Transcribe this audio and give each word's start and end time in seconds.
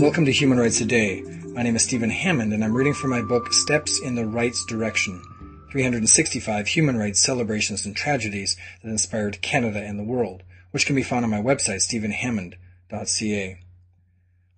Welcome 0.00 0.26
to 0.26 0.32
Human 0.32 0.60
Rights 0.60 0.78
Today. 0.78 1.22
My 1.54 1.64
name 1.64 1.74
is 1.74 1.82
Stephen 1.82 2.10
Hammond, 2.10 2.52
and 2.52 2.62
I'm 2.62 2.72
reading 2.72 2.94
from 2.94 3.10
my 3.10 3.20
book 3.20 3.52
Steps 3.52 4.00
in 4.00 4.14
the 4.14 4.24
Rights 4.24 4.64
Direction 4.64 5.20
365 5.72 6.68
Human 6.68 6.96
Rights 6.96 7.20
Celebrations 7.20 7.84
and 7.84 7.96
Tragedies 7.96 8.56
that 8.84 8.90
Inspired 8.90 9.42
Canada 9.42 9.82
and 9.82 9.98
the 9.98 10.04
World, 10.04 10.44
which 10.70 10.86
can 10.86 10.94
be 10.94 11.02
found 11.02 11.24
on 11.24 11.32
my 11.32 11.42
website, 11.42 11.80
stephenhammond.ca. 11.80 13.60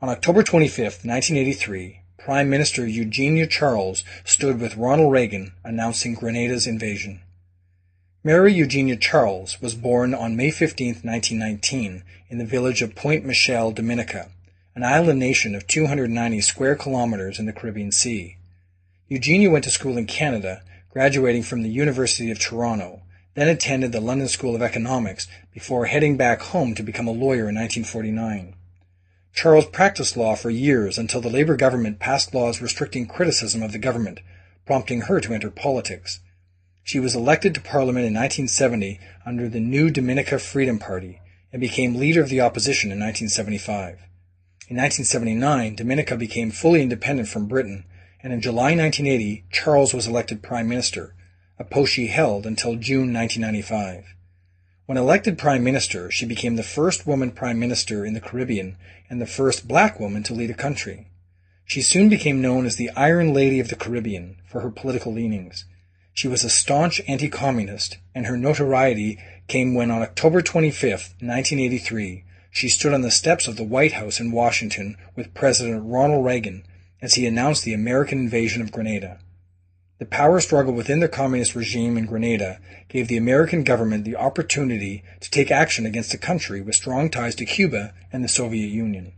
On 0.03 0.09
October 0.11 0.43
25, 0.43 0.77
1983, 0.85 2.03
Prime 2.19 2.51
Minister 2.51 2.87
Eugenia 2.87 3.47
Charles 3.47 4.05
stood 4.27 4.61
with 4.61 4.77
Ronald 4.77 5.11
Reagan 5.11 5.53
announcing 5.65 6.17
Grenada's 6.17 6.67
invasion. 6.67 7.23
Mary 8.23 8.53
Eugenia 8.53 8.97
Charles 8.97 9.63
was 9.63 9.75
born 9.75 10.13
on 10.13 10.37
May 10.37 10.51
15, 10.51 10.89
1919, 10.89 12.03
in 12.29 12.37
the 12.37 12.45
village 12.45 12.83
of 12.83 12.95
Pointe 12.95 13.25
Michel, 13.25 13.73
Dominica, 13.73 14.29
an 14.75 14.85
island 14.85 15.19
nation 15.19 15.55
of 15.55 15.67
290 15.67 16.43
square 16.43 16.77
kilometers 16.77 17.39
in 17.39 17.47
the 17.47 17.53
Caribbean 17.55 17.91
Sea. 17.91 18.37
Eugenia 19.09 19.49
went 19.49 19.65
to 19.65 19.71
school 19.71 19.97
in 19.97 20.05
Canada, 20.05 20.61
graduating 20.91 21.43
from 21.43 21.63
the 21.63 21.71
University 21.71 22.31
of 22.31 22.39
Toronto, 22.39 23.01
then 23.37 23.49
attended 23.49 23.91
the 23.91 24.03
London 24.03 24.29
School 24.29 24.55
of 24.55 24.61
Economics 24.61 25.27
before 25.55 25.87
heading 25.87 26.19
back 26.19 26.43
home 26.43 26.75
to 26.75 26.83
become 26.83 27.09
a 27.09 27.13
lawyer 27.13 27.49
in 27.49 27.55
1949. 27.55 28.55
Charles 29.33 29.65
practiced 29.65 30.19
law 30.19 30.37
for 30.37 30.51
years 30.51 30.99
until 30.99 31.23
the 31.23 31.31
Labour 31.31 31.57
government 31.57 31.99
passed 31.99 32.35
laws 32.35 32.61
restricting 32.61 33.07
criticism 33.07 33.63
of 33.63 33.73
the 33.73 33.79
government, 33.79 34.21
prompting 34.67 35.01
her 35.03 35.21
to 35.21 35.33
enter 35.33 35.51
politics. 35.51 36.21
She 36.91 36.99
was 36.99 37.15
elected 37.15 37.55
to 37.55 37.61
Parliament 37.61 38.05
in 38.05 38.15
1970 38.15 38.99
under 39.25 39.49
the 39.49 39.61
New 39.61 39.91
Dominica 39.91 40.41
Freedom 40.41 40.81
Party 40.81 41.21
and 41.53 41.61
became 41.61 41.95
leader 41.95 42.21
of 42.21 42.31
the 42.31 42.41
opposition 42.41 42.91
in 42.91 42.99
1975. 42.99 44.01
In 44.67 44.77
1979, 44.77 45.77
Dominica 45.77 46.17
became 46.17 46.51
fully 46.51 46.83
independent 46.83 47.29
from 47.29 47.47
Britain, 47.47 47.85
and 48.25 48.33
in 48.33 48.41
July 48.41 48.75
1980, 48.75 49.45
Charles 49.53 49.95
was 49.95 50.09
elected 50.09 50.43
Prime 50.43 50.69
Minister, 50.69 51.15
a 51.61 51.63
post 51.63 51.93
she 51.93 52.09
held 52.09 52.45
until 52.45 52.75
June 52.75 53.15
1995. 53.15 54.07
When 54.87 54.99
elected 54.99 55.39
Prime 55.39 55.63
Minister, 55.63 56.11
she 56.11 56.27
became 56.27 56.57
the 56.57 56.65
first 56.65 57.07
woman 57.07 57.31
Prime 57.31 57.61
Minister 57.61 58.05
in 58.05 58.15
the 58.15 58.21
Caribbean 58.21 58.77
and 59.09 59.21
the 59.21 59.27
first 59.27 59.69
black 59.69 60.01
woman 60.01 60.25
to 60.25 60.35
lead 60.35 60.51
a 60.51 60.55
country. 60.55 61.07
She 61.65 61.83
soon 61.83 62.09
became 62.09 62.43
known 62.43 62.67
as 62.67 62.75
the 62.75 62.91
Iron 62.97 63.33
Lady 63.33 63.61
of 63.61 63.69
the 63.69 63.77
Caribbean 63.77 64.39
for 64.45 64.63
her 64.63 64.71
political 64.71 65.13
leanings. 65.13 65.67
She 66.13 66.29
was 66.29 66.45
a 66.45 66.51
staunch 66.51 67.01
anti-communist, 67.07 67.99
and 68.15 68.27
her 68.27 68.37
notoriety 68.37 69.19
came 69.49 69.75
when 69.75 69.91
on 69.91 70.03
October 70.03 70.43
25, 70.43 70.91
1983, 71.21 72.25
she 72.51 72.69
stood 72.69 72.93
on 72.93 73.03
the 73.03 73.11
steps 73.11 73.47
of 73.47 73.57
the 73.57 73.65
White 73.65 73.93
House 73.93 74.21
in 74.21 74.33
Washington 74.33 74.97
with 75.15 75.35
President 75.35 75.83
Ronald 75.85 76.25
Reagan 76.25 76.65
as 77.01 77.15
he 77.15 77.27
announced 77.27 77.65
the 77.65 77.73
American 77.73 78.19
invasion 78.19 78.61
of 78.61 78.73
Grenada. 78.73 79.19
The 79.99 80.07
power 80.07 80.41
struggle 80.41 80.73
within 80.73 81.01
the 81.01 81.09
communist 81.09 81.55
regime 81.55 81.97
in 81.97 82.07
Grenada 82.07 82.59
gave 82.89 83.09
the 83.09 83.17
American 83.19 83.65
government 83.65 84.05
the 84.05 84.17
opportunity 84.17 85.05
to 85.21 85.31
take 85.31 85.51
action 85.51 85.85
against 85.85 86.15
a 86.15 86.19
country 86.19 86.61
with 86.61 86.75
strong 86.75 87.11
ties 87.11 87.35
to 87.37 87.45
Cuba 87.45 87.93
and 88.13 88.25
the 88.25 88.29
Soviet 88.29 88.69
Union. 88.69 89.13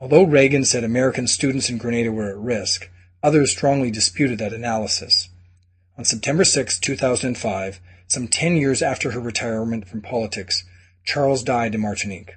Although 0.00 0.24
Reagan 0.24 0.64
said 0.64 0.84
American 0.84 1.26
students 1.26 1.68
in 1.68 1.78
Grenada 1.78 2.12
were 2.12 2.30
at 2.30 2.36
risk, 2.36 2.90
others 3.22 3.50
strongly 3.50 3.90
disputed 3.90 4.38
that 4.38 4.52
analysis. 4.52 5.30
On 5.96 6.04
September 6.04 6.42
6, 6.42 6.80
2005, 6.80 7.80
some 8.08 8.26
10 8.26 8.56
years 8.56 8.82
after 8.82 9.12
her 9.12 9.20
retirement 9.20 9.86
from 9.86 10.02
politics, 10.02 10.64
Charles 11.04 11.44
died 11.44 11.74
in 11.74 11.80
Martinique. 11.80 12.34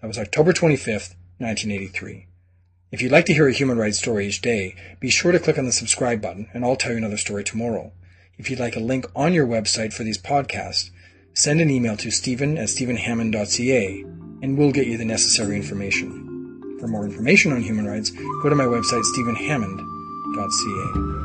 That 0.00 0.06
was 0.06 0.18
October 0.18 0.52
25th, 0.52 1.16
1983. 1.38 2.28
If 2.92 3.02
you'd 3.02 3.10
like 3.10 3.26
to 3.26 3.34
hear 3.34 3.48
a 3.48 3.52
human 3.52 3.76
rights 3.76 3.98
story 3.98 4.28
each 4.28 4.40
day, 4.40 4.76
be 5.00 5.10
sure 5.10 5.32
to 5.32 5.40
click 5.40 5.58
on 5.58 5.64
the 5.64 5.72
subscribe 5.72 6.22
button 6.22 6.48
and 6.54 6.64
I'll 6.64 6.76
tell 6.76 6.92
you 6.92 6.98
another 6.98 7.16
story 7.16 7.42
tomorrow. 7.42 7.90
If 8.38 8.50
you'd 8.50 8.60
like 8.60 8.76
a 8.76 8.80
link 8.80 9.06
on 9.16 9.32
your 9.32 9.48
website 9.48 9.92
for 9.92 10.04
these 10.04 10.18
podcasts, 10.18 10.90
send 11.34 11.60
an 11.60 11.70
email 11.70 11.96
to 11.96 12.12
stephen 12.12 12.56
at 12.56 12.68
stephenhammond.ca 12.68 14.04
and 14.42 14.56
we'll 14.56 14.70
get 14.70 14.86
you 14.86 14.96
the 14.96 15.04
necessary 15.04 15.56
information. 15.56 16.78
For 16.78 16.86
more 16.86 17.04
information 17.04 17.52
on 17.52 17.62
human 17.62 17.86
rights, 17.86 18.12
go 18.42 18.48
to 18.48 18.54
my 18.54 18.64
website 18.64 19.02
stephenhammond.ca. 19.02 21.15